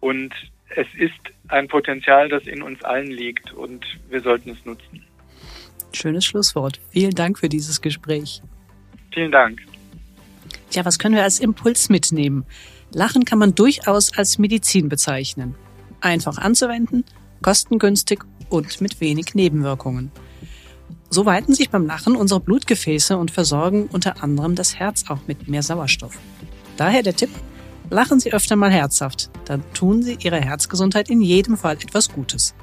Und 0.00 0.32
es 0.70 0.86
ist 0.94 1.18
ein 1.48 1.66
Potenzial, 1.68 2.28
das 2.28 2.46
in 2.46 2.62
uns 2.62 2.82
allen 2.84 3.10
liegt 3.10 3.52
und 3.52 3.84
wir 4.08 4.20
sollten 4.20 4.50
es 4.50 4.64
nutzen. 4.64 5.04
Schönes 5.92 6.24
Schlusswort. 6.24 6.80
Vielen 6.90 7.14
Dank 7.14 7.38
für 7.38 7.48
dieses 7.48 7.80
Gespräch. 7.80 8.42
Vielen 9.12 9.32
Dank. 9.32 9.60
Tja, 10.70 10.84
was 10.84 10.98
können 10.98 11.14
wir 11.14 11.22
als 11.22 11.40
Impuls 11.40 11.88
mitnehmen? 11.88 12.44
Lachen 12.92 13.24
kann 13.24 13.38
man 13.38 13.54
durchaus 13.54 14.16
als 14.16 14.38
Medizin 14.38 14.88
bezeichnen. 14.88 15.54
Einfach 16.00 16.38
anzuwenden, 16.38 17.04
kostengünstig 17.42 18.20
und 18.48 18.80
mit 18.80 19.00
wenig 19.00 19.34
Nebenwirkungen. 19.34 20.10
So 21.10 21.26
weiten 21.26 21.54
sich 21.54 21.70
beim 21.70 21.86
Lachen 21.86 22.16
unsere 22.16 22.40
Blutgefäße 22.40 23.16
und 23.16 23.30
versorgen 23.30 23.88
unter 23.92 24.22
anderem 24.22 24.54
das 24.54 24.78
Herz 24.78 25.04
auch 25.08 25.20
mit 25.26 25.48
mehr 25.48 25.62
Sauerstoff. 25.62 26.18
Daher 26.76 27.02
der 27.02 27.16
Tipp, 27.16 27.30
lachen 27.90 28.20
Sie 28.20 28.32
öfter 28.32 28.56
mal 28.56 28.70
herzhaft, 28.70 29.30
dann 29.46 29.62
tun 29.72 30.02
Sie 30.02 30.18
Ihrer 30.20 30.40
Herzgesundheit 30.40 31.08
in 31.08 31.20
jedem 31.20 31.56
Fall 31.56 31.76
etwas 31.76 32.10
Gutes. 32.10 32.54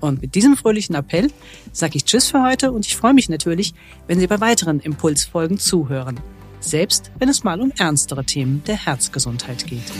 Und 0.00 0.22
mit 0.22 0.34
diesem 0.34 0.56
fröhlichen 0.56 0.94
Appell 0.94 1.30
sage 1.72 1.96
ich 1.96 2.04
Tschüss 2.04 2.30
für 2.30 2.42
heute 2.42 2.72
und 2.72 2.86
ich 2.86 2.96
freue 2.96 3.12
mich 3.12 3.28
natürlich, 3.28 3.74
wenn 4.06 4.18
Sie 4.18 4.26
bei 4.26 4.40
weiteren 4.40 4.80
Impulsfolgen 4.80 5.58
zuhören. 5.58 6.20
Selbst 6.60 7.10
wenn 7.18 7.28
es 7.28 7.42
mal 7.42 7.60
um 7.60 7.72
ernstere 7.78 8.24
Themen 8.24 8.62
der 8.66 8.76
Herzgesundheit 8.76 9.66
geht. 9.66 9.90